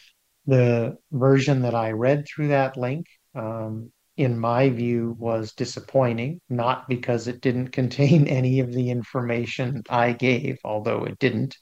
the 0.47 0.99
version 1.13 1.63
that 1.63 1.75
I 1.75 1.93
read 1.93 2.27
through 2.27 2.49
that 2.49 2.77
link, 2.77 3.07
um, 3.35 3.93
in 4.17 4.39
my 4.39 4.69
view, 4.69 5.17
was 5.19 5.55
disappointing, 5.55 6.41
not 6.49 6.89
because 6.89 7.27
it 7.29 7.41
didn't 7.41 7.69
contain 7.73 8.27
any 8.27 8.61
of 8.61 8.73
the 8.73 8.91
information 8.91 9.83
I 9.89 10.13
gave, 10.13 10.59
although 10.65 11.05
it 11.05 11.19
didn't. 11.19 11.57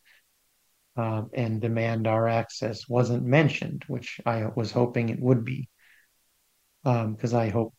Um, 0.95 1.31
and 1.33 1.59
demand 1.63 2.07
our 2.07 2.29
access 2.29 2.87
wasn't 2.87 3.25
mentioned, 3.25 3.83
which 3.87 4.21
I 4.27 4.49
was 4.55 4.73
hoping 4.73 5.09
it 5.09 5.21
would 5.21 5.43
be, 5.43 5.71
because 6.85 7.33
um, 7.33 7.41
I 7.41 7.49
hope 7.49 7.73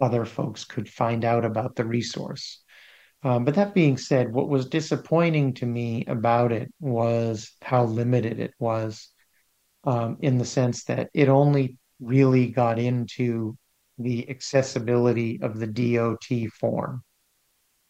other 0.00 0.24
folks 0.24 0.64
could 0.64 0.88
find 0.88 1.26
out 1.26 1.44
about 1.44 1.76
the 1.76 1.84
resource. 1.84 2.63
Um, 3.24 3.46
but 3.46 3.54
that 3.54 3.72
being 3.72 3.96
said, 3.96 4.32
what 4.32 4.50
was 4.50 4.66
disappointing 4.66 5.54
to 5.54 5.66
me 5.66 6.04
about 6.06 6.52
it 6.52 6.72
was 6.78 7.52
how 7.62 7.84
limited 7.84 8.38
it 8.38 8.52
was, 8.58 9.08
um, 9.84 10.18
in 10.20 10.36
the 10.36 10.44
sense 10.44 10.84
that 10.84 11.08
it 11.14 11.30
only 11.30 11.78
really 12.00 12.48
got 12.48 12.78
into 12.78 13.56
the 13.96 14.28
accessibility 14.28 15.40
of 15.40 15.58
the 15.58 15.66
DOT 15.66 16.50
form, 16.60 17.02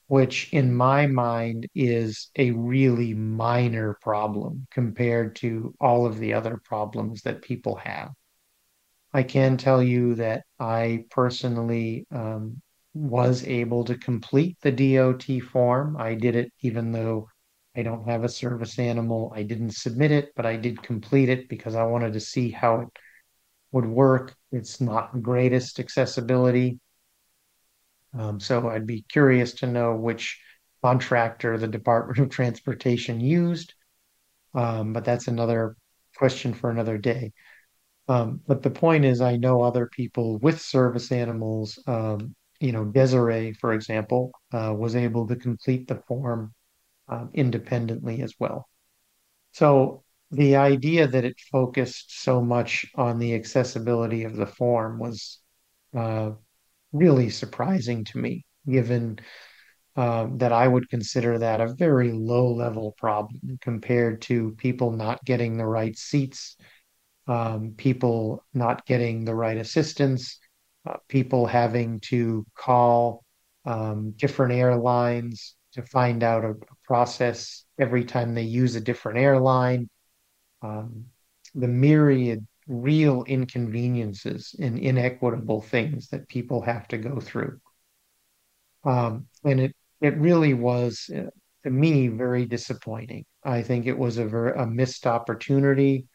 which 0.07 0.53
in 0.53 0.73
my 0.73 1.09
mind 1.09 1.66
is 1.75 2.31
a 2.37 2.53
really 2.53 3.12
minor 3.12 3.99
problem 4.03 4.68
compared 4.70 5.35
to 5.37 5.75
all 5.81 6.07
of 6.07 6.18
the 6.18 6.35
other 6.35 6.61
problems 6.62 7.23
that 7.23 7.42
people 7.42 7.75
have. 7.75 8.12
I 9.12 9.25
can 9.25 9.57
tell 9.57 9.83
you 9.83 10.14
that 10.16 10.44
I 10.61 11.07
personally 11.11 12.07
um, 12.12 12.61
was 12.94 13.44
able 13.44 13.85
to 13.85 13.98
complete 13.98 14.57
the 14.62 14.72
DOT 14.72 15.42
form. 15.50 15.96
I 15.98 16.14
did 16.14 16.37
it 16.37 16.52
even 16.61 16.92
though 16.92 17.28
I 17.76 17.83
don't 17.83 18.09
have 18.09 18.22
a 18.22 18.28
service 18.28 18.78
animal. 18.78 19.33
I 19.35 19.42
didn't 19.42 19.72
submit 19.72 20.12
it, 20.12 20.33
but 20.37 20.46
I 20.46 20.57
did 20.57 20.83
complete 20.83 21.28
it 21.28 21.48
because 21.48 21.74
I 21.74 21.85
wanted 21.85 22.12
to 22.12 22.20
see 22.20 22.50
how 22.50 22.83
it 22.83 22.88
would 23.72 23.87
work. 23.87 24.37
It's 24.52 24.80
not 24.80 25.12
the 25.12 25.18
greatest 25.18 25.80
accessibility. 25.80 26.78
Um, 28.16 28.38
so 28.38 28.68
I'd 28.68 28.87
be 28.87 29.04
curious 29.09 29.54
to 29.54 29.66
know 29.66 29.96
which 29.96 30.40
contractor 30.83 31.59
the 31.59 31.66
Department 31.66 32.20
of 32.20 32.30
Transportation 32.30 33.20
used. 33.20 33.74
Um, 34.54 34.92
but 34.92 35.04
that's 35.04 35.26
another 35.26 35.76
question 36.16 36.54
for 36.54 36.70
another 36.70 36.96
day. 36.96 37.33
Um, 38.07 38.40
but 38.46 38.62
the 38.62 38.70
point 38.70 39.04
is, 39.04 39.20
I 39.20 39.37
know 39.37 39.62
other 39.62 39.87
people 39.87 40.38
with 40.38 40.61
service 40.61 41.11
animals 41.11 41.83
um, 41.88 42.37
you 42.64 42.72
know, 42.72 42.87
Desiree, 42.87 43.53
for 43.53 43.74
example, 43.74 44.33
uh, 44.50 44.74
was 44.74 44.96
able 44.96 45.29
to 45.29 45.37
complete 45.37 45.87
the 45.87 46.03
form 46.09 46.55
um, 47.09 47.29
independently 47.35 48.22
as 48.22 48.35
well. 48.38 48.66
So 49.53 50.03
the 50.31 50.57
idea 50.57 51.07
that 51.07 51.27
it 51.27 51.37
focused 51.53 52.22
so 52.22 52.40
much 52.40 52.87
on 52.94 53.18
the 53.18 53.35
accessibility 53.35 54.24
of 54.24 54.35
the 54.35 54.46
form 54.46 54.98
was 54.98 55.40
uh, 55.94 56.31
really 56.92 57.29
surprising 57.29 58.05
to 58.05 58.18
me, 58.18 58.46
given 58.66 59.18
uh, 59.94 60.29
that 60.37 60.53
I 60.53 60.66
would 60.66 60.88
consider 60.88 61.38
that 61.40 61.61
a 61.61 61.74
very 61.74 62.12
low 62.12 62.50
level 62.55 62.94
problem 62.96 63.59
compared 63.61 64.22
to 64.22 64.53
people 64.53 64.90
not 64.90 65.22
getting 65.27 65.59
the 65.59 65.66
right 65.66 65.96
seats, 65.98 66.57
um, 67.29 67.74
people 67.77 68.42
not 68.55 68.87
getting 68.87 69.27
the 69.27 69.35
right 69.35 69.59
assistance, 69.59 70.38
uh, 70.88 70.97
people 71.09 71.47
having 71.47 72.01
to 72.01 72.44
call 72.57 73.25
um, 73.64 74.12
different 74.16 74.53
airlines 74.53 75.55
to 75.73 75.83
find 75.83 76.23
out 76.23 76.44
a, 76.44 76.51
a, 76.51 76.77
process 76.85 77.64
every 77.79 78.05
time 78.05 78.35
they 78.35 78.42
use 78.42 78.77
a 78.77 78.81
different 78.81 79.18
airline. 79.18 79.88
Um, 80.62 81.07
the 81.55 81.68
myriad 81.68 82.47
real 82.66 83.25
inconveniences 83.25 84.55
and 84.61 84.79
inequitable 84.79 85.61
things 85.61 86.09
that 86.09 86.29
people 86.29 86.62
have 86.62 86.87
to 86.88 86.99
go 86.99 87.20
through. 87.20 87.59
Um, 88.85 89.27
and 89.44 89.61
it 89.61 89.77
it 90.01 90.16
really 90.18 90.55
was 90.55 91.11
uh, 91.14 91.31
to 91.64 91.70
me 91.70 92.09
very 92.09 92.44
disappointing. 92.44 93.25
I 93.42 93.62
think 93.62 93.87
it 93.87 93.99
was 93.99 94.18
a 94.18 94.27
ver 94.27 94.51
a 94.51 94.66
missed 94.66 95.07
opportunity. 95.07 96.07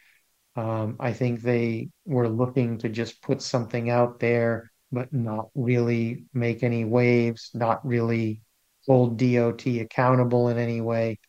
Um, 0.55 0.97
I 0.99 1.13
think 1.13 1.41
they 1.41 1.89
were 2.05 2.27
looking 2.27 2.79
to 2.79 2.89
just 2.89 3.21
put 3.21 3.41
something 3.41 3.89
out 3.89 4.19
there, 4.19 4.71
but 4.91 5.13
not 5.13 5.49
really 5.55 6.25
make 6.33 6.63
any 6.63 6.85
waves, 6.85 7.51
not 7.53 7.85
really 7.85 8.41
hold 8.87 9.17
DOT 9.17 9.65
accountable 9.67 10.49
in 10.49 10.57
any 10.57 10.81
way, 10.81 11.19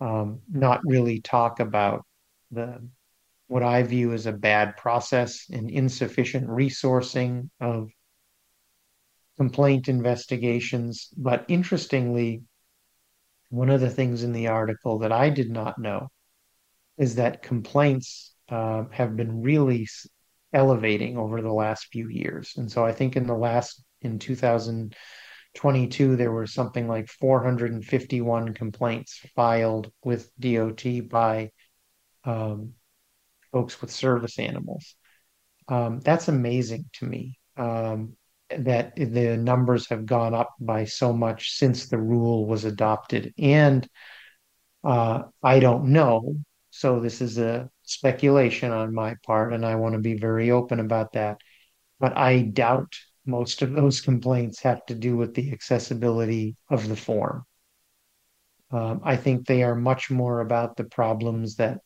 um, 0.00 0.40
not 0.50 0.80
really 0.84 1.20
talk 1.20 1.60
about 1.60 2.04
the 2.50 2.80
what 3.46 3.62
I 3.62 3.82
view 3.82 4.12
as 4.14 4.24
a 4.24 4.32
bad 4.32 4.78
process 4.78 5.46
and 5.50 5.70
insufficient 5.70 6.48
resourcing 6.48 7.50
of 7.60 7.90
complaint 9.36 9.88
investigations. 9.88 11.08
But 11.16 11.44
interestingly, 11.48 12.42
one 13.50 13.68
of 13.68 13.82
the 13.82 13.90
things 13.90 14.22
in 14.22 14.32
the 14.32 14.48
article 14.48 15.00
that 15.00 15.12
I 15.12 15.28
did 15.28 15.50
not 15.50 15.78
know 15.78 16.08
is 16.96 17.16
that 17.16 17.42
complaints 17.42 18.31
uh, 18.52 18.84
have 18.90 19.16
been 19.16 19.40
really 19.40 19.88
elevating 20.52 21.16
over 21.16 21.40
the 21.40 21.52
last 21.52 21.86
few 21.86 22.10
years. 22.10 22.52
And 22.58 22.70
so 22.70 22.84
I 22.84 22.92
think 22.92 23.16
in 23.16 23.26
the 23.26 23.34
last, 23.34 23.82
in 24.02 24.18
2022, 24.18 26.16
there 26.16 26.30
were 26.30 26.46
something 26.46 26.86
like 26.86 27.08
451 27.08 28.52
complaints 28.52 29.20
filed 29.34 29.90
with 30.04 30.30
DOT 30.38 30.84
by 31.08 31.50
um, 32.24 32.74
folks 33.52 33.80
with 33.80 33.90
service 33.90 34.38
animals. 34.38 34.96
Um, 35.68 36.00
that's 36.00 36.28
amazing 36.28 36.84
to 36.94 37.06
me 37.06 37.38
um, 37.56 38.18
that 38.50 38.94
the 38.96 39.38
numbers 39.38 39.88
have 39.88 40.04
gone 40.04 40.34
up 40.34 40.50
by 40.60 40.84
so 40.84 41.14
much 41.14 41.52
since 41.52 41.86
the 41.86 41.96
rule 41.96 42.46
was 42.46 42.66
adopted. 42.66 43.32
And 43.38 43.88
uh, 44.84 45.22
I 45.42 45.58
don't 45.60 45.86
know. 45.86 46.36
So 46.68 47.00
this 47.00 47.22
is 47.22 47.38
a 47.38 47.70
speculation 47.92 48.72
on 48.72 48.94
my 48.94 49.16
part, 49.24 49.52
and 49.52 49.64
I 49.64 49.76
want 49.76 49.94
to 49.94 50.00
be 50.00 50.14
very 50.14 50.50
open 50.50 50.80
about 50.80 51.12
that. 51.12 51.38
But 52.00 52.16
I 52.16 52.42
doubt 52.42 52.92
most 53.24 53.62
of 53.62 53.72
those 53.72 54.00
complaints 54.00 54.60
have 54.62 54.84
to 54.86 54.94
do 54.94 55.16
with 55.16 55.34
the 55.34 55.52
accessibility 55.52 56.56
of 56.68 56.88
the 56.88 56.96
form. 56.96 57.44
Um, 58.70 59.00
I 59.04 59.16
think 59.16 59.46
they 59.46 59.62
are 59.62 59.74
much 59.74 60.10
more 60.10 60.40
about 60.40 60.76
the 60.76 60.84
problems 60.84 61.56
that 61.56 61.78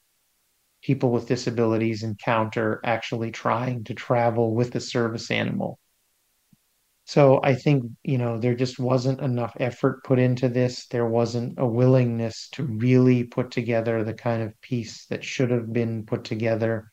people 0.82 1.10
with 1.10 1.26
disabilities 1.26 2.02
encounter 2.02 2.80
actually 2.84 3.32
trying 3.32 3.84
to 3.84 3.94
travel 3.94 4.54
with 4.54 4.74
a 4.76 4.80
service 4.80 5.30
animal. 5.30 5.78
So 7.08 7.40
I 7.44 7.54
think, 7.54 7.84
you 8.02 8.18
know, 8.18 8.36
there 8.36 8.56
just 8.56 8.80
wasn't 8.80 9.20
enough 9.20 9.56
effort 9.60 10.02
put 10.02 10.18
into 10.18 10.48
this. 10.48 10.88
There 10.88 11.06
wasn't 11.06 11.54
a 11.56 11.64
willingness 11.64 12.48
to 12.54 12.64
really 12.64 13.22
put 13.22 13.52
together 13.52 14.02
the 14.02 14.12
kind 14.12 14.42
of 14.42 14.60
piece 14.60 15.06
that 15.06 15.22
should 15.22 15.52
have 15.52 15.72
been 15.72 16.04
put 16.04 16.24
together. 16.24 16.90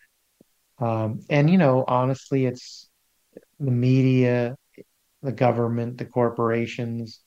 Um, 0.78 1.22
and, 1.32 1.50
you 1.50 1.58
know, 1.58 1.84
honestly, 1.88 2.46
it's 2.46 2.88
the 3.60 3.72
media, 3.72 4.56
the 5.24 5.32
government, 5.32 5.98
the 5.98 6.06
corporations, 6.06 7.20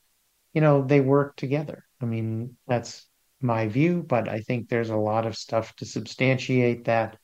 you 0.54 0.60
know, 0.60 0.84
they 0.84 1.00
work 1.00 1.34
together. 1.34 1.84
I 2.00 2.04
mean, 2.04 2.56
that's 2.68 3.08
my 3.40 3.66
view, 3.66 4.04
but 4.06 4.28
I 4.28 4.42
think 4.42 4.68
there's 4.68 4.90
a 4.90 4.96
lot 4.96 5.26
of 5.26 5.36
stuff 5.36 5.74
to 5.76 5.84
substantiate 5.86 6.84
that. 6.84 7.18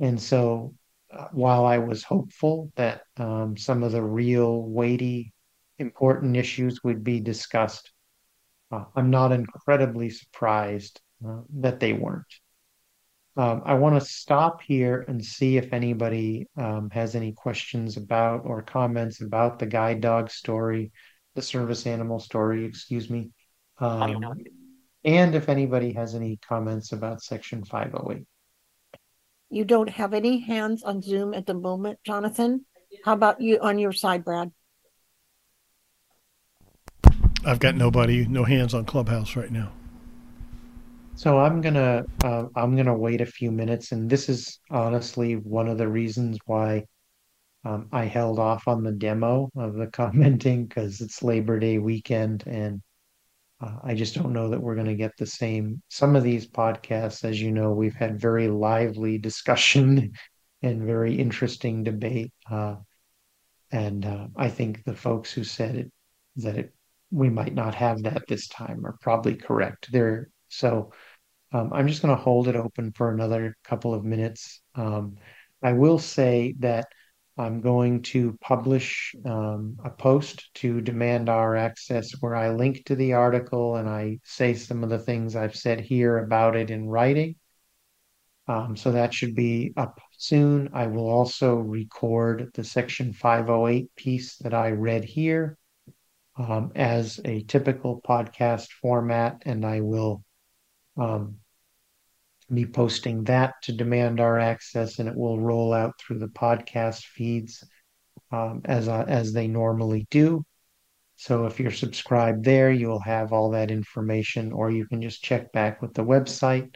And 0.00 0.20
so 0.20 0.74
while 1.32 1.64
I 1.64 1.78
was 1.78 2.02
hopeful 2.02 2.72
that 2.76 3.02
um, 3.16 3.56
some 3.56 3.82
of 3.82 3.92
the 3.92 4.02
real 4.02 4.62
weighty, 4.62 5.32
important 5.78 6.36
issues 6.36 6.82
would 6.84 7.04
be 7.04 7.20
discussed, 7.20 7.92
uh, 8.70 8.84
I'm 8.96 9.10
not 9.10 9.32
incredibly 9.32 10.10
surprised 10.10 11.00
uh, 11.26 11.40
that 11.60 11.80
they 11.80 11.92
weren't. 11.92 12.24
Um, 13.36 13.62
I 13.64 13.74
want 13.74 14.00
to 14.00 14.06
stop 14.06 14.62
here 14.62 15.04
and 15.08 15.24
see 15.24 15.56
if 15.56 15.72
anybody 15.72 16.46
um, 16.56 16.88
has 16.90 17.16
any 17.16 17.32
questions 17.32 17.96
about 17.96 18.42
or 18.44 18.62
comments 18.62 19.20
about 19.20 19.58
the 19.58 19.66
guide 19.66 20.00
dog 20.00 20.30
story, 20.30 20.92
the 21.34 21.42
service 21.42 21.86
animal 21.86 22.20
story, 22.20 22.64
excuse 22.64 23.10
me. 23.10 23.30
Um, 23.78 24.22
and 25.04 25.34
if 25.34 25.48
anybody 25.48 25.92
has 25.94 26.14
any 26.14 26.38
comments 26.46 26.92
about 26.92 27.22
section 27.22 27.64
508. 27.64 28.24
You 29.50 29.64
don't 29.64 29.90
have 29.90 30.14
any 30.14 30.40
hands 30.40 30.82
on 30.82 31.02
Zoom 31.02 31.34
at 31.34 31.46
the 31.46 31.54
moment, 31.54 31.98
Jonathan? 32.04 32.66
How 33.04 33.12
about 33.12 33.40
you 33.40 33.58
on 33.60 33.78
your 33.78 33.92
side, 33.92 34.24
Brad? 34.24 34.50
I've 37.46 37.60
got 37.60 37.74
nobody, 37.74 38.26
no 38.26 38.44
hands 38.44 38.74
on 38.74 38.84
Clubhouse 38.84 39.36
right 39.36 39.50
now. 39.50 39.72
So 41.16 41.38
I'm 41.38 41.60
gonna 41.60 42.04
uh, 42.24 42.46
I'm 42.56 42.74
gonna 42.76 42.96
wait 42.96 43.20
a 43.20 43.26
few 43.26 43.52
minutes, 43.52 43.92
and 43.92 44.10
this 44.10 44.28
is 44.28 44.58
honestly 44.70 45.34
one 45.34 45.68
of 45.68 45.78
the 45.78 45.86
reasons 45.86 46.38
why 46.46 46.86
um, 47.64 47.88
I 47.92 48.06
held 48.06 48.38
off 48.38 48.66
on 48.66 48.82
the 48.82 48.92
demo 48.92 49.50
of 49.56 49.74
the 49.74 49.86
commenting 49.92 50.66
because 50.66 51.00
it's 51.00 51.22
Labor 51.22 51.58
Day 51.60 51.78
weekend, 51.78 52.44
and 52.46 52.82
uh, 53.60 53.76
I 53.82 53.94
just 53.94 54.14
don't 54.14 54.32
know 54.32 54.50
that 54.50 54.60
we're 54.60 54.74
going 54.74 54.86
to 54.86 54.94
get 54.94 55.12
the 55.16 55.26
same. 55.26 55.82
Some 55.88 56.16
of 56.16 56.24
these 56.24 56.46
podcasts, 56.46 57.24
as 57.24 57.40
you 57.40 57.50
know, 57.52 57.72
we've 57.72 57.94
had 57.94 58.20
very 58.20 58.48
lively 58.48 59.18
discussion 59.18 60.12
and 60.62 60.82
very 60.82 61.14
interesting 61.14 61.84
debate. 61.84 62.32
Uh, 62.50 62.76
and 63.70 64.04
uh, 64.04 64.28
I 64.36 64.48
think 64.48 64.84
the 64.84 64.94
folks 64.94 65.32
who 65.32 65.44
said 65.44 65.76
it 65.76 65.92
that 66.36 66.56
it 66.56 66.74
we 67.10 67.30
might 67.30 67.54
not 67.54 67.76
have 67.76 68.02
that 68.02 68.26
this 68.26 68.48
time 68.48 68.84
are 68.84 68.96
probably 69.00 69.36
correct. 69.36 69.90
There, 69.92 70.30
so 70.48 70.92
um, 71.52 71.70
I'm 71.72 71.86
just 71.86 72.02
going 72.02 72.14
to 72.16 72.20
hold 72.20 72.48
it 72.48 72.56
open 72.56 72.92
for 72.92 73.12
another 73.12 73.56
couple 73.62 73.94
of 73.94 74.04
minutes. 74.04 74.60
Um, 74.74 75.16
I 75.62 75.72
will 75.72 75.98
say 75.98 76.54
that 76.58 76.86
I'm 77.36 77.60
going 77.60 78.02
to 78.02 78.38
publish 78.40 79.14
um, 79.24 79.76
a 79.84 79.90
post 79.90 80.54
to 80.54 80.80
demand 80.80 81.28
our 81.28 81.56
access 81.56 82.12
where 82.20 82.36
I 82.36 82.50
link 82.50 82.84
to 82.86 82.94
the 82.94 83.14
article 83.14 83.76
and 83.76 83.88
I 83.88 84.20
say 84.22 84.54
some 84.54 84.84
of 84.84 84.90
the 84.90 85.00
things 85.00 85.34
I've 85.34 85.56
said 85.56 85.80
here 85.80 86.18
about 86.18 86.54
it 86.54 86.70
in 86.70 86.86
writing. 86.88 87.34
Um, 88.46 88.76
so 88.76 88.92
that 88.92 89.12
should 89.12 89.34
be 89.34 89.72
up 89.76 90.00
soon. 90.16 90.70
I 90.74 90.86
will 90.86 91.08
also 91.08 91.56
record 91.56 92.50
the 92.54 92.62
Section 92.62 93.12
508 93.12 93.94
piece 93.96 94.36
that 94.36 94.54
I 94.54 94.70
read 94.70 95.04
here 95.04 95.58
um, 96.36 96.70
as 96.74 97.20
a 97.24 97.42
typical 97.44 98.00
podcast 98.06 98.68
format, 98.82 99.42
and 99.46 99.64
I 99.64 99.80
will 99.80 100.24
um, 100.96 101.38
be 102.52 102.66
posting 102.66 103.24
that 103.24 103.54
to 103.62 103.72
demand 103.72 104.20
our 104.20 104.38
access, 104.38 104.98
and 104.98 105.08
it 105.08 105.16
will 105.16 105.40
roll 105.40 105.72
out 105.72 105.98
through 105.98 106.18
the 106.18 106.28
podcast 106.28 107.04
feeds 107.04 107.64
um, 108.30 108.60
as 108.64 108.88
uh, 108.88 109.04
as 109.08 109.32
they 109.32 109.46
normally 109.48 110.06
do. 110.10 110.44
So 111.16 111.46
if 111.46 111.60
you're 111.60 111.70
subscribed 111.70 112.44
there, 112.44 112.70
you'll 112.70 113.00
have 113.00 113.32
all 113.32 113.50
that 113.50 113.70
information, 113.70 114.52
or 114.52 114.70
you 114.70 114.86
can 114.86 115.00
just 115.00 115.22
check 115.22 115.52
back 115.52 115.80
with 115.80 115.94
the 115.94 116.04
website. 116.04 116.74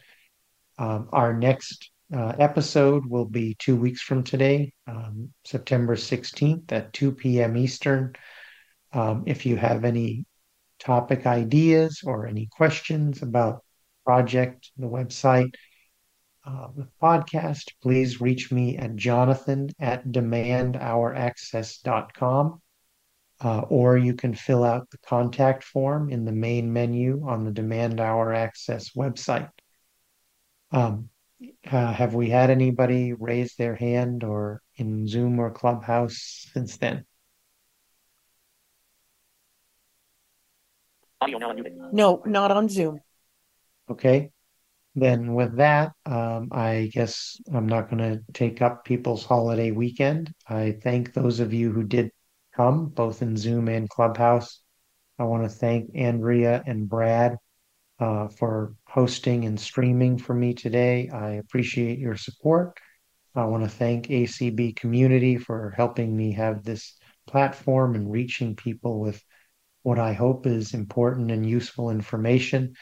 Um, 0.79 1.09
our 1.13 1.37
next 1.37 1.91
uh, 2.15 2.35
episode 2.39 3.05
will 3.07 3.25
be 3.27 3.57
two 3.59 3.77
weeks 3.77 4.01
from 4.01 4.23
today, 4.23 4.73
um, 4.87 5.31
September 5.45 5.97
16th 5.97 6.71
at 6.73 6.93
2 6.93 7.13
p.m. 7.13 7.57
Eastern. 7.57 8.15
Um, 8.93 9.25
if 9.27 9.45
you 9.45 9.57
have 9.57 9.85
any 9.85 10.25
topic 10.79 11.27
ideas 11.27 12.03
or 12.05 12.27
any 12.27 12.47
questions 12.47 13.23
about 13.23 13.65
project, 14.09 14.73
the 14.79 14.87
website, 14.87 15.53
uh, 16.47 16.68
the 16.75 16.88
podcast, 17.03 17.73
please 17.83 18.23
reach 18.23 18.51
me 18.51 18.79
at 18.79 18.97
jonathan 18.97 19.68
at 19.79 20.09
demandouraccess.com. 20.09 22.62
Uh, 23.40 23.61
or 23.68 23.97
you 23.99 24.14
can 24.14 24.35
fill 24.35 24.64
out 24.64 24.90
the 24.90 24.99
contact 25.07 25.62
form 25.62 26.11
in 26.11 26.25
the 26.25 26.33
main 26.33 26.73
menu 26.73 27.23
on 27.29 27.44
the 27.44 27.53
Demand 27.53 28.01
Our 28.01 28.33
Access 28.33 28.94
website. 28.94 29.51
Um, 30.73 31.11
uh, 31.71 31.92
have 31.92 32.14
we 32.14 32.31
had 32.31 32.49
anybody 32.49 33.12
raise 33.12 33.57
their 33.57 33.75
hand 33.75 34.25
or 34.25 34.62
in 34.77 35.07
Zoom 35.07 35.38
or 35.38 35.51
Clubhouse 35.51 36.49
since 36.55 36.79
then? 36.79 37.05
No, 41.92 42.23
not 42.25 42.51
on 42.51 42.71
Zoom. 42.71 43.03
Okay. 43.90 44.31
Then 44.94 45.35
with 45.35 45.57
that, 45.57 45.92
um, 46.07 46.48
I 46.51 46.90
guess 46.92 47.40
I'm 47.53 47.66
not 47.66 47.88
going 47.88 47.98
to 47.98 48.22
take 48.33 48.62
up 48.62 48.85
people's 48.85 49.24
holiday 49.24 49.70
weekend. 49.70 50.33
I 50.48 50.77
thank 50.83 51.12
those 51.12 51.40
of 51.40 51.53
you 51.53 51.70
who 51.70 51.85
did 51.85 52.11
come, 52.57 52.88
both 52.88 53.22
in 53.22 53.37
Zoom 53.37 53.68
and 53.68 53.88
Clubhouse. 53.88 54.61
I 55.18 55.24
want 55.24 55.44
to 55.44 55.48
thank 55.48 55.90
Andrea 55.94 56.62
and 56.66 56.88
Brad 56.88 57.37
uh, 58.01 58.29
for 58.29 58.74
hosting 58.87 59.44
and 59.44 59.59
streaming 59.59 60.18
for 60.18 60.35
me 60.35 60.55
today. 60.55 61.09
I 61.09 61.33
appreciate 61.35 61.98
your 61.98 62.16
support. 62.16 62.77
I 63.35 63.44
want 63.44 63.62
to 63.62 63.70
thank 63.70 64.09
ACB 64.09 64.74
community 64.74 65.37
for 65.37 65.72
helping 65.77 66.16
me 66.16 66.33
have 66.33 66.64
this 66.64 66.96
platform 67.27 67.94
and 67.94 68.11
reaching 68.11 68.57
people 68.57 68.98
with 68.98 69.22
what 69.83 69.98
I 69.98 70.12
hope 70.12 70.46
is 70.46 70.74
important 70.74 71.31
and 71.31 71.48
useful 71.48 71.90
information. 71.90 72.74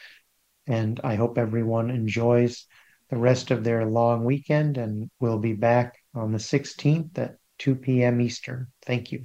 And 0.67 0.99
I 1.03 1.15
hope 1.15 1.37
everyone 1.37 1.89
enjoys 1.89 2.65
the 3.09 3.17
rest 3.17 3.51
of 3.51 3.63
their 3.63 3.85
long 3.85 4.25
weekend 4.25 4.77
and 4.77 5.09
we'll 5.19 5.39
be 5.39 5.53
back 5.53 5.95
on 6.13 6.31
the 6.31 6.39
16th 6.39 7.17
at 7.17 7.37
2 7.59 7.75
p.m. 7.75 8.21
Eastern. 8.21 8.67
Thank 8.85 9.11
you. 9.11 9.23